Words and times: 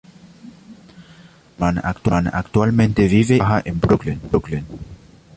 Eisenman 1.59 2.31
actualmente 2.33 3.07
vive 3.07 3.35
y 3.35 3.37
trabaja 3.37 3.61
en 3.65 3.79
Brooklyn. 3.79 4.65